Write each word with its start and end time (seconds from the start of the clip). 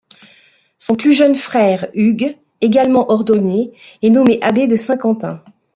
Son 0.79 0.95
plus 0.95 1.13
jeune 1.13 1.35
frère, 1.35 1.87
Hugues, 1.93 2.35
également 2.59 3.11
ordonné, 3.11 3.69
est 4.01 4.09
nommé 4.09 4.39
abbé 4.41 4.65
de 4.65 4.75
Saint-Quentin. 4.75 5.43